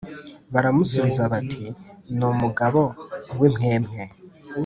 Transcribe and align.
Baramusubiza 0.53 1.21
bati 1.33 1.63
Ni 2.17 2.25
umugabo 2.31 2.81
w 3.39 3.41
impwempwe 3.49 4.01